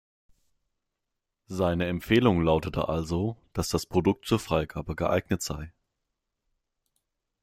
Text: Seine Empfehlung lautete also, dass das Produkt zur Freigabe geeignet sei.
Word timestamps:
Seine 1.45 1.85
Empfehlung 1.85 2.41
lautete 2.41 2.89
also, 2.89 3.37
dass 3.53 3.69
das 3.69 3.85
Produkt 3.85 4.25
zur 4.25 4.39
Freigabe 4.39 4.95
geeignet 4.95 5.43
sei. 5.43 5.71